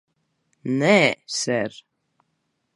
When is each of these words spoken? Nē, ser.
Nē, 0.79 0.95
ser. 1.39 1.71